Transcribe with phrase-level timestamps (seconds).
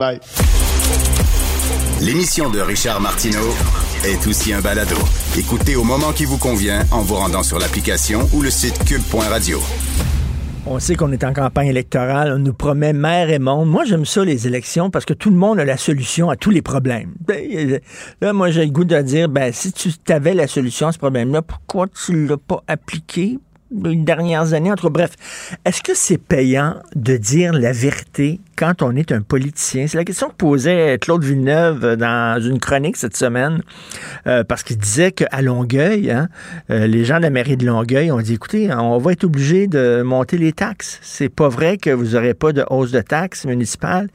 [0.00, 0.20] Bye.
[2.00, 3.52] L'émission de Richard Martineau
[4.04, 4.94] est aussi un balado.
[5.36, 9.58] Écoutez au moment qui vous convient en vous rendant sur l'application ou le site cube.radio.
[10.66, 13.68] On sait qu'on est en campagne électorale, on nous promet mer et monde.
[13.68, 16.50] Moi, j'aime ça, les élections, parce que tout le monde a la solution à tous
[16.50, 17.14] les problèmes.
[17.26, 17.80] Ben,
[18.20, 20.98] là, moi, j'ai le goût de dire, ben, si tu avais la solution à ce
[20.98, 23.38] problème-là, pourquoi tu l'as pas appliqué?
[23.70, 24.72] Dernières années.
[24.72, 25.10] Entre bref,
[25.64, 29.86] est-ce que c'est payant de dire la vérité quand on est un politicien?
[29.86, 33.62] C'est la question que posait Claude Villeneuve dans une chronique cette semaine,
[34.26, 36.28] euh, parce qu'il disait qu'à Longueuil, hein,
[36.70, 39.66] euh, les gens de la mairie de Longueuil ont dit, écoutez, on va être obligé
[39.66, 40.98] de monter les taxes.
[41.02, 44.08] C'est pas vrai que vous n'aurez pas de hausse de taxes municipales.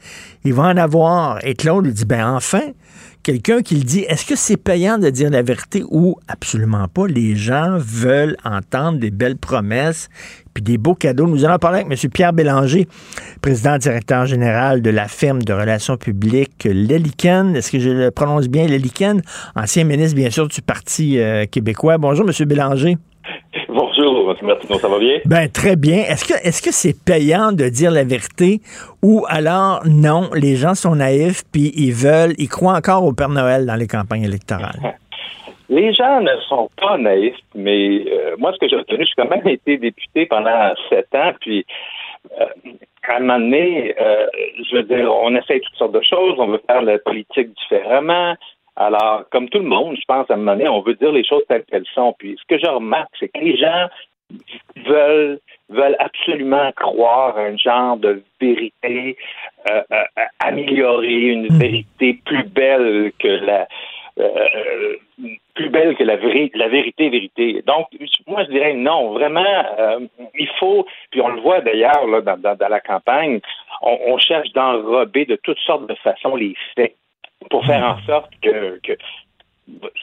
[0.44, 1.44] Il va en avoir.
[1.44, 2.62] Et Claude dit, ben enfin,
[3.24, 7.06] quelqu'un qui le dit, est-ce que c'est payant de dire la vérité ou absolument pas?
[7.08, 10.08] Les gens veulent entendre des belles promesses
[10.52, 11.26] puis des beaux cadeaux.
[11.26, 12.10] Nous allons parler avec M.
[12.10, 12.86] Pierre Bélanger,
[13.42, 17.56] président directeur général de la firme de relations publiques Leliken.
[17.56, 19.22] Est-ce que je le prononce bien, Leliken?
[19.56, 21.98] Ancien ministre, bien sûr, du Parti euh, québécois.
[21.98, 22.46] Bonjour, M.
[22.46, 22.98] Bélanger.
[23.68, 24.13] Bonjour,
[24.80, 25.18] Ça va bien?
[25.24, 25.98] Ben, très bien.
[25.98, 28.60] Est-ce que est-ce que c'est payant de dire la vérité
[29.02, 33.28] ou alors non, les gens sont naïfs puis ils veulent, ils croient encore au Père
[33.28, 34.80] Noël dans les campagnes électorales?
[35.70, 39.30] Les gens ne sont pas naïfs, mais euh, moi, ce que j'ai retenu, j'ai quand
[39.30, 41.64] même été député pendant sept ans, puis
[42.38, 42.44] euh,
[43.08, 44.26] à un moment donné, euh,
[44.70, 48.36] je veux dire, on essaie toutes sortes de choses, on veut faire la politique différemment,
[48.76, 51.24] alors, comme tout le monde, je pense, à un moment donné, on veut dire les
[51.24, 52.14] choses telles qu'elles sont.
[52.18, 53.86] Puis, ce que je remarque, c'est que les gens
[54.86, 55.38] veulent
[55.70, 59.16] veulent absolument croire un genre de vérité
[59.70, 60.04] euh, euh,
[60.40, 61.58] améliorée, une hmm.
[61.58, 63.66] vérité plus belle que la
[64.18, 64.96] euh,
[65.54, 67.62] plus belle que la, la vérité vérité.
[67.66, 67.88] Donc,
[68.26, 69.64] moi, je dirais non, vraiment,
[70.38, 73.40] il faut, puis on le voit d'ailleurs là, dans, dans, la campagne,
[73.82, 76.94] on, on cherche d'enrober de toutes sortes de façons les faits
[77.50, 78.92] pour faire en sorte que, que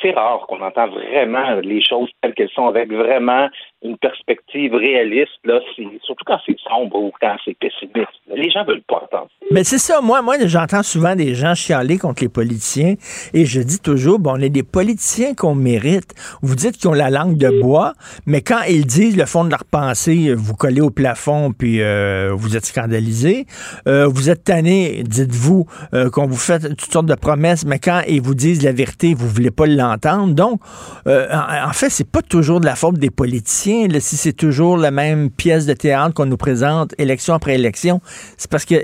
[0.01, 3.47] c'est rare qu'on entend vraiment les choses telles qu'elles sont avec vraiment
[3.83, 5.59] une perspective réaliste, là,
[6.01, 8.21] surtout quand c'est sombre ou quand c'est pessimiste.
[8.27, 9.29] Les gens veulent pas entendre.
[9.51, 12.95] Mais c'est ça, moi, moi j'entends souvent des gens chialer contre les politiciens
[13.33, 16.13] et je dis toujours, bon, on est des politiciens qu'on mérite.
[16.41, 17.93] Vous dites qu'ils ont la langue de bois,
[18.25, 22.31] mais quand ils disent le fond de leur pensée, vous collez au plafond puis euh,
[22.33, 23.45] vous êtes scandalisé.
[23.87, 28.01] Euh, vous êtes tanné, dites-vous, euh, qu'on vous fait toutes sortes de promesses, mais quand
[28.07, 30.33] ils vous disent la vérité, vous voulez pas l'entendre.
[30.33, 30.61] Donc,
[31.05, 34.91] en, en fait, c'est pas toujours de la faute des politiciens si c'est toujours la
[34.91, 38.01] même pièce de théâtre qu'on nous présente élection après élection.
[38.37, 38.75] C'est parce que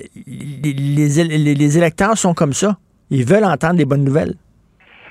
[0.64, 2.78] les, électeurs sont comme ça.
[3.10, 4.36] Ils veulent entendre des bonnes nouvelles.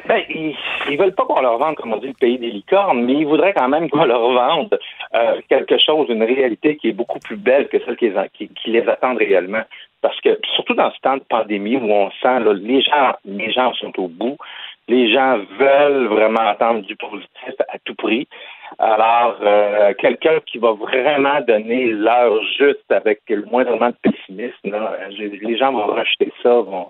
[0.08, 0.54] Ben, ils,
[0.90, 3.26] ne veulent pas qu'on leur vende, comme on dit, le pays des licornes, mais ils
[3.26, 4.78] voudraient quand même qu'on leur vende
[5.14, 9.18] euh, quelque chose, une réalité qui est beaucoup plus belle que celle qui les, attendent
[9.18, 9.62] réellement.
[10.02, 13.50] Parce que, surtout dans ce temps de pandémie où on sent, là, les gens, les
[13.50, 14.36] gens sont au bout,
[14.88, 18.28] les gens veulent vraiment entendre du positif à tout prix.
[18.78, 24.96] Alors, euh, quelqu'un qui va vraiment donner l'heure juste avec le moindrement de pessimisme, là,
[25.18, 26.88] les gens vont rejeter ça, vont,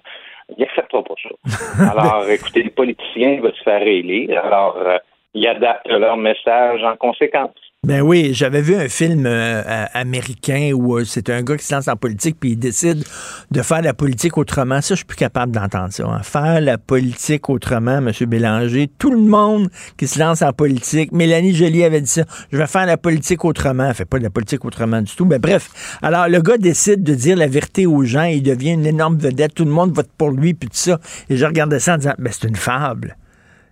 [0.57, 1.91] ils n'accepteront pas ça.
[1.93, 4.45] Alors, écoutez, les politiciens vont se faire élire.
[4.45, 4.99] Alors, euh,
[5.35, 7.55] ils adaptent leur message en conséquence.
[7.87, 9.63] Ben oui, j'avais vu un film euh,
[9.95, 13.05] américain où euh, c'est un gars qui se lance en politique puis il décide
[13.53, 14.81] de faire la politique autrement.
[14.81, 16.05] Ça, je suis plus capable d'entendre ça.
[16.05, 16.21] Hein.
[16.25, 18.11] Faire la politique autrement, M.
[18.27, 18.91] Bélanger.
[18.99, 21.13] Tout le monde qui se lance en politique.
[21.13, 22.25] Mélanie Joly avait dit ça.
[22.51, 23.87] Je vais faire la politique autrement.
[23.87, 25.25] Elle fait pas de la politique autrement du tout.
[25.25, 25.71] Mais bref.
[26.03, 28.25] Alors, le gars décide de dire la vérité aux gens.
[28.25, 29.55] Il devient une énorme vedette.
[29.55, 30.99] Tout le monde vote pour lui puis tout ça.
[31.31, 33.17] Et je regardais ça en disant, ben, c'est une fable.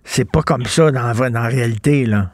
[0.05, 2.31] C'est pas comme ça dans, dans la réalité, là.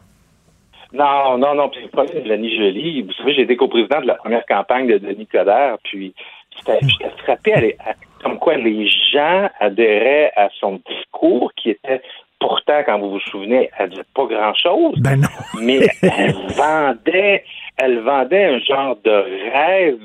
[0.93, 1.69] Non, non, non.
[1.69, 4.87] Puis le problème de Mélanie Jolie, vous savez, j'ai été coprésident de la première campagne
[4.87, 6.13] de Denis Coderre, puis
[6.57, 6.79] j'étais
[7.23, 12.01] frappé à, comme quoi les gens adhéraient à son discours qui était
[12.39, 14.95] pourtant, quand vous vous souvenez, elle disait pas grand-chose.
[14.99, 15.27] Ben non.
[15.61, 17.43] mais elle vendait,
[17.77, 19.99] elle vendait un genre de rêve.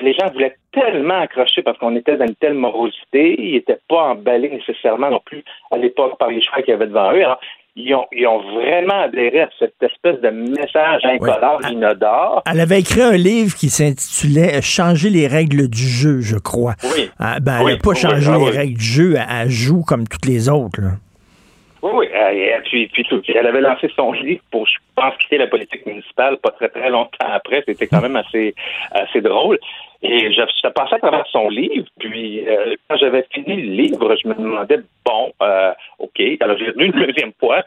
[0.00, 4.10] Les gens voulaient tellement accrocher parce qu'on était dans une telle morosité, ils n'étaient pas
[4.10, 7.22] emballés nécessairement non plus à l'époque par les choix qu'il y avait devant eux.
[7.22, 7.40] Alors,
[7.76, 12.42] ils ont, vraiment adhéré à cette espèce de message incolore, inodore.
[12.50, 16.74] Elle avait écrit un livre qui s'intitulait Changer les règles du jeu, je crois.
[16.82, 17.10] Oui.
[17.18, 20.26] Ah, ben, elle n'a pas changé ah les règles du jeu, elle, joue comme toutes
[20.26, 20.80] les autres.
[21.82, 22.06] Oui, oui.
[22.12, 26.36] Et puis, puis, elle avait lancé son livre pour, je pense, quitter la politique municipale
[26.38, 27.62] pas très, très longtemps après.
[27.66, 28.54] C'était quand même assez,
[28.92, 29.58] assez drôle.
[30.02, 34.16] Et je, je passais à travers son livre, puis euh, quand j'avais fini le livre,
[34.22, 35.72] je me demandais, bon, euh,
[36.40, 37.62] Alors j'ai venu une deuxième fois,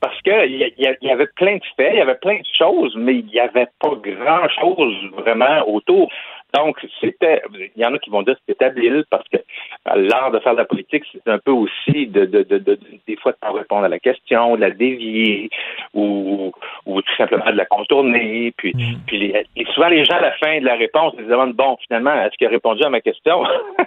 [0.00, 3.16] parce que il y, avait plein de faits, il y avait plein de choses, mais
[3.16, 6.10] il n'y avait pas grand-chose vraiment autour.
[6.54, 10.08] Donc, c'était, il y en a qui vont dire que c'était habile parce que euh,
[10.08, 13.16] l'art de faire de la politique, c'est un peu aussi de, de, de, de, des
[13.16, 15.50] fois de pas répondre à la question, de la dévier
[15.92, 16.52] ou,
[16.86, 18.52] ou tout simplement de la contourner.
[18.56, 18.98] Puis, mm.
[19.06, 21.54] puis les, et souvent les gens à la fin de la réponse ils se demandent
[21.54, 23.42] bon, finalement, est-ce qu'il a répondu à ma question?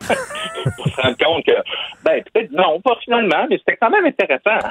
[0.77, 1.51] Pour se rendre compte que
[2.03, 4.67] ben peut-être non, pas finalement, mais c'était quand même intéressant.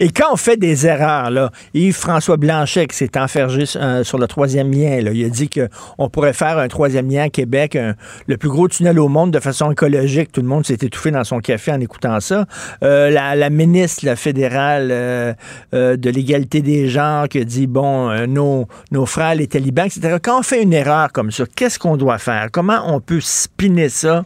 [0.00, 4.26] et quand on fait des erreurs, là, Yves-François Blanchet qui s'est enfergé euh, sur le
[4.26, 7.78] troisième lien, là, il a dit qu'on pourrait faire un troisième lien à Québec,
[8.26, 10.32] le plus gros tunnel au monde de façon écologique.
[10.32, 12.44] Tout le monde s'est étouffé dans son café en écoutant ça.
[12.82, 15.34] Euh, la, ministre fédérale euh,
[15.72, 20.16] de l'égalité des genres qui dit, bon, nos, nos frères, les talibans, etc.
[20.22, 22.48] Quand on fait une erreur comme ça, qu'est-ce qu'on doit faire?
[22.52, 24.24] Comment on peut spinner ça?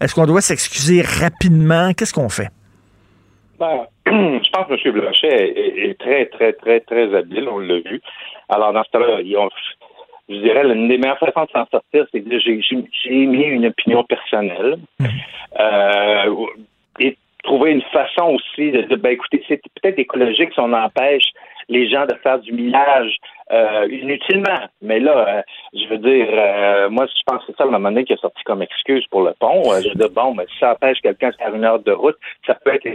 [0.00, 1.92] Est-ce qu'on doit s'excuser rapidement?
[1.92, 2.48] Qu'est-ce qu'on fait?
[3.58, 4.94] Ben, je pense que M.
[4.94, 8.00] Blanchet est, très, très, très, très habile, on l'a vu.
[8.48, 9.20] Alors, dans ce cas-là,
[10.28, 14.04] je dirais, l'une des meilleures façons de s'en sortir, c'est que j'ai mis une opinion
[14.04, 14.78] personnelle.
[15.00, 15.08] Mhm.
[15.60, 16.46] Euh,
[17.00, 21.24] et trouver une façon aussi de dire, ben écoutez, c'est peut-être écologique si on empêche
[21.68, 23.16] les gens de faire du millage
[23.50, 24.68] euh, inutilement.
[24.80, 25.42] Mais là, euh,
[25.74, 28.42] je veux dire, moi, je pense que c'est ça, le moment donné, qui a sorti
[28.44, 29.62] comme excuse pour le pont.
[29.82, 32.16] je veux dire, bon, mais si ça empêche quelqu'un de faire une heure de route,
[32.46, 32.86] ça peut être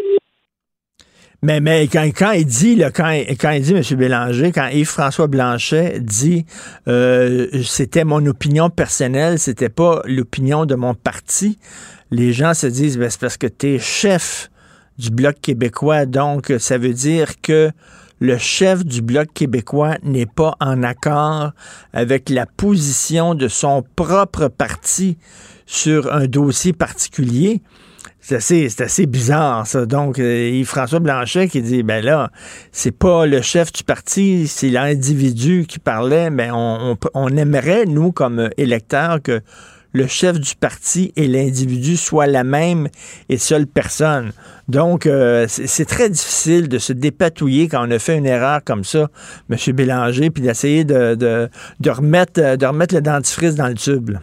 [1.43, 3.83] mais, mais quand, quand il dit, là, quand, quand il dit, M.
[3.97, 6.45] Bélanger, quand Yves-François Blanchet dit
[6.87, 11.59] euh, c'était mon opinion personnelle, c'était pas l'opinion de mon parti,
[12.09, 14.49] les gens se disent ben, c'est parce que tu es chef
[14.97, 17.71] du Bloc québécois, donc ça veut dire que
[18.19, 21.51] le chef du Bloc québécois n'est pas en accord
[21.93, 25.17] avec la position de son propre parti
[25.67, 27.61] sur un dossier particulier.
[28.19, 29.85] C'est assez, assez, bizarre, ça.
[29.85, 32.29] Donc, euh, Yves-François Blanchet qui dit, ben là,
[32.71, 38.49] c'est pas le chef du parti, c'est l'individu qui parlait, mais on, aimerait, nous, comme
[38.57, 39.41] électeurs, que
[39.93, 42.89] le chef du parti et l'individu soient la même
[43.29, 44.31] et seule personne.
[44.67, 48.83] Donc, euh, c'est très difficile de se dépatouiller quand on a fait une erreur comme
[48.83, 49.07] ça,
[49.49, 49.57] M.
[49.75, 51.49] Bélanger, puis d'essayer de, de,
[51.79, 54.17] de, remettre, de remettre le dentifrice dans le tube.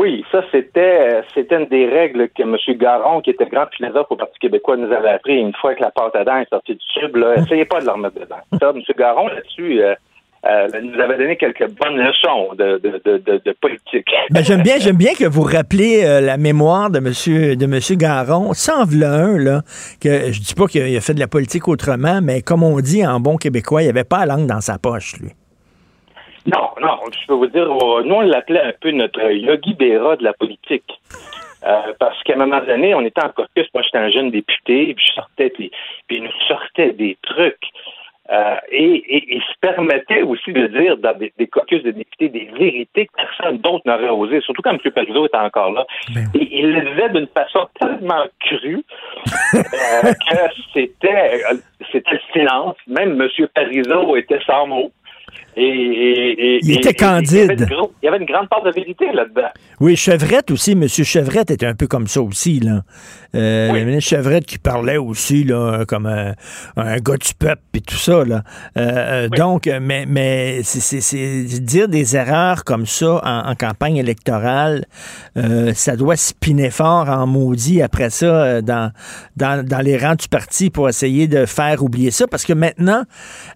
[0.00, 2.56] Oui, ça c'était c'était une des règles que M.
[2.78, 5.90] Garon, qui était grand philosophe au Parti québécois, nous avait appris une fois que la
[5.90, 7.16] pâte à dents est sortie du tube.
[7.16, 8.40] Là, essayez pas de la remettre dedans.
[8.58, 8.80] Ça, M.
[8.96, 9.82] Garon là-dessus.
[9.82, 9.94] Euh,
[10.46, 14.08] euh, nous avait donné quelques bonnes leçons de, de, de, de politique.
[14.30, 17.96] Ben, j'aime bien, j'aime bien que vous rappelez euh, la mémoire de Monsieur de Monsieur
[17.96, 18.54] Garon.
[18.54, 19.60] Sans un là,
[20.00, 23.06] que je dis pas qu'il a fait de la politique autrement, mais comme on dit
[23.06, 25.32] en bon québécois, il avait pas la langue dans sa poche, lui.
[26.46, 30.16] Non, non, je peux vous dire, euh, nous, on l'appelait un peu notre Yogi Berra
[30.16, 31.00] de la politique.
[31.64, 34.94] Euh, parce qu'à un moment donné, on était en caucus, moi j'étais un jeune député,
[34.94, 35.70] puis je sortais, puis,
[36.06, 37.66] puis il nous sortait des trucs.
[38.30, 43.06] Euh, et, il se permettait aussi de dire dans des, caucus de députés des vérités
[43.06, 44.78] que personne d'autre n'aurait osé, surtout quand M.
[44.92, 45.84] Parizeau était encore là.
[46.14, 48.84] Ben et il le disait d'une façon tellement crue
[49.52, 50.36] que
[50.72, 51.42] c'était,
[51.90, 52.76] c'était le silence.
[52.86, 53.46] Même M.
[53.52, 54.92] Parizeau était sans mots.
[55.56, 57.66] Et, il était candide.
[58.02, 59.48] il, y avait une grande part de vérité là-dedans.
[59.80, 60.86] Oui, Chevrette aussi, M.
[60.88, 62.60] Chevrette était un peu comme ça aussi.
[62.60, 62.82] Là.
[63.34, 64.00] Euh, oui.
[64.00, 66.34] Chevrette qui parlait aussi là, comme un,
[66.76, 68.24] gars du peuple et tout ça.
[68.24, 68.42] Là.
[68.76, 74.84] Euh, euh, donc, mais, mais c'est dire des erreurs comme ça en, campagne électorale,
[75.74, 78.92] ça doit spinner fort en maudit après ça dans,
[79.36, 82.26] dans, dans les rangs du parti pour essayer de faire oublier ça.
[82.26, 83.02] Parce que maintenant,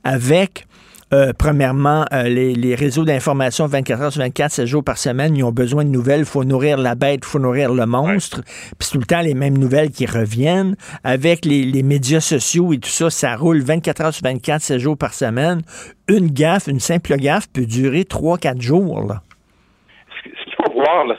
[0.03, 0.67] avec
[1.13, 5.45] euh, premièrement, euh, les, réseaux d'information 24 heures sur 24, 7 jours par semaine, ils
[5.45, 6.21] ont besoin de nouvelles.
[6.21, 8.43] Il faut nourrir la bête, il faut nourrir le monstre.
[8.43, 10.77] Puis c'est tout le temps les mêmes nouvelles qui reviennent.
[11.05, 14.97] Avec les, médias sociaux et tout ça, ça roule 24 heures sur 24, 7 jours
[14.97, 15.63] par semaine.
[16.09, 19.03] Une gaffe, une simple gaffe peut durer 3-4 jours.
[19.07, 19.23] Là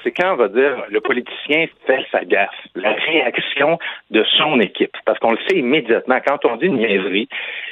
[0.04, 3.78] c'est quand on va dire le politicien fait sa gaffe, la réaction
[4.12, 4.96] de son équipe.
[5.06, 6.20] Parce qu'on le sait immédiatement.
[6.26, 7.28] Quand on dit une niaiserie,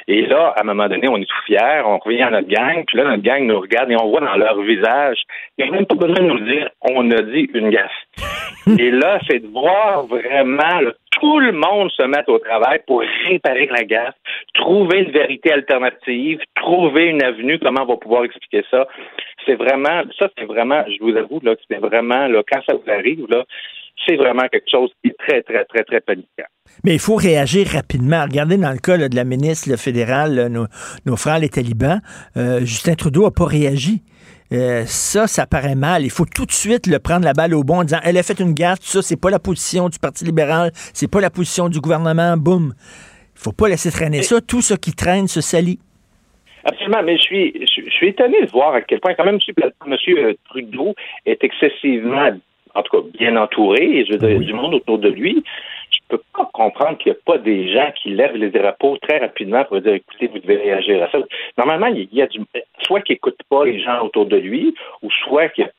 [0.08, 2.84] et là, à un moment donné, on est tout fiers, on revient à notre gang,
[2.86, 5.22] puis là, notre gang nous regarde et on voit dans leur visage,
[5.58, 7.90] il n'y a même pas besoin de nous dire on a dit une gaffe.
[8.78, 10.80] et là, c'est de voir vraiment
[11.24, 14.14] tout le monde se mettre au travail pour réparer la gaffe,
[14.52, 18.86] trouver une vérité alternative, trouver une avenue, comment on va pouvoir expliquer ça?
[19.46, 22.90] C'est vraiment, ça c'est vraiment, je vous avoue, là, c'est vraiment, là, quand ça vous
[22.90, 23.42] arrive, là,
[24.06, 26.44] c'est vraiment quelque chose qui est très, très, très, très paniquant.
[26.84, 28.22] Mais il faut réagir rapidement.
[28.24, 30.48] Regardez dans le cas de la ministre fédérale,
[31.06, 32.00] nos, frères les talibans,
[32.36, 34.02] euh, Justin Trudeau n'a pas réagi.
[34.52, 36.02] Euh, ça, ça paraît mal.
[36.02, 38.22] Il faut tout de suite le prendre la balle au bon en disant elle a
[38.22, 41.30] fait une gaffe, tout ça, c'est pas la position du Parti libéral, c'est pas la
[41.30, 42.74] position du gouvernement, boum.
[43.34, 44.40] Il faut pas laisser traîner ça.
[44.40, 45.78] Tout ce qui traîne se salit.
[46.64, 49.38] Absolument, mais je suis, je, suis étonné de voir à quel point, quand même,
[49.86, 50.34] M.
[50.48, 50.94] Trudeau
[51.26, 52.30] est excessivement,
[52.74, 55.44] en tout cas, bien entouré, et je veux dire, du monde autour de lui.
[56.08, 59.64] Peux pas comprendre qu'il n'y a pas des gens qui lèvent les drapeaux très rapidement
[59.64, 61.18] pour dire, écoutez, vous devez réagir à ça.
[61.56, 62.40] Normalement, il y a du,
[62.82, 65.70] soit qu'il n'écoute pas les gens autour de lui, ou soit qu'il y a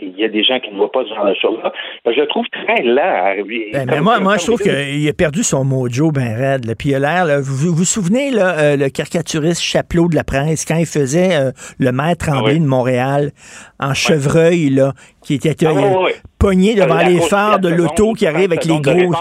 [0.00, 1.72] il y a des gens qui ne voient pas ce genre de choses-là.
[2.06, 3.34] Je le trouve très là.
[3.72, 6.74] Ben, moi, moi je trouve qu'il a perdu son mojo ben raide.
[6.78, 10.64] Puis il a l'air, vous, vous souvenez, là, euh, le caricaturiste Chapelot de la presse,
[10.64, 13.32] quand il faisait euh, le maître en ah de Montréal,
[13.80, 14.92] en chevreuil, là,
[15.22, 15.72] qui était ah
[16.38, 19.14] pogné devant les phares de l'auto qui arrive avec les gros...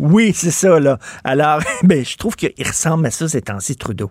[0.00, 0.98] oui, c'est ça, là.
[1.24, 4.10] Alors, ben, je trouve qu'il ressemble à ça ces temps-ci, Trudeau.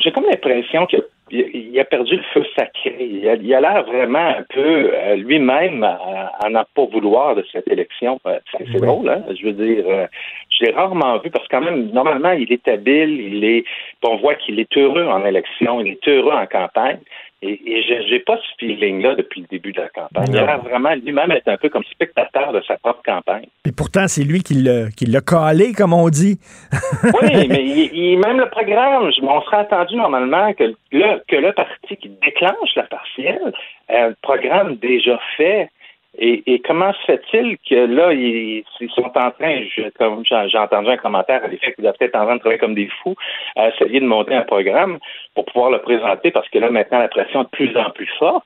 [0.00, 0.96] J'ai comme l'impression que
[1.30, 2.96] il, a perdu le feu sacré.
[3.00, 8.20] Il a l'air vraiment un peu euh, lui-même à, n'en pas vouloir de cette élection.
[8.26, 9.22] Euh, c'est drôle, hein?
[9.34, 10.06] Je veux dire, euh,
[10.50, 13.64] je l'ai rarement vu parce que quand même, normalement, il est habile, il est,
[14.02, 16.98] on voit qu'il est heureux en élection, il est heureux en campagne.
[17.46, 20.24] Et, et j'ai pas ce feeling-là depuis le début de la campagne.
[20.30, 23.46] Il a vraiment lui-même être un peu comme spectateur de sa propre campagne.
[23.66, 26.38] Et pourtant, c'est lui qui l'a calé, comme on dit.
[27.20, 31.96] oui, mais il, même le programme, on serait attendu normalement que le, que le parti
[31.96, 33.52] qui déclenche la partielle,
[33.90, 35.68] un programme déjà fait,
[36.16, 39.60] et, comment se fait-il que là, ils, sont en train,
[39.98, 42.74] comme j'ai entendu un commentaire à l'effet qu'ils doivent être en train de travailler comme
[42.74, 43.16] des fous
[43.56, 44.98] à essayer de monter un programme
[45.34, 48.08] pour pouvoir le présenter parce que là, maintenant, la pression est de plus en plus
[48.18, 48.44] forte.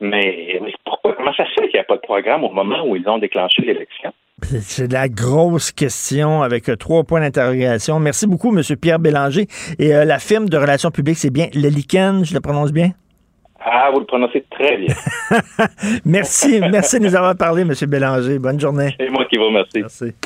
[0.00, 2.96] Mais, pourquoi, comment ça se fait qu'il n'y a pas de programme au moment où
[2.96, 4.12] ils ont déclenché l'élection?
[4.42, 7.98] C'est la grosse question avec trois points d'interrogation.
[8.00, 8.62] Merci beaucoup, M.
[8.76, 9.46] Pierre Bélanger.
[9.78, 12.90] Et euh, la firme de relations publiques, c'est bien Lichen, je le prononce bien?
[13.68, 14.94] Ah, vous le prononcez très bien.
[16.04, 17.72] merci, merci de nous avoir parlé, M.
[17.88, 18.38] Bélanger.
[18.38, 18.94] Bonne journée.
[18.98, 19.80] C'est moi qui vous remercie.
[19.80, 20.14] Merci.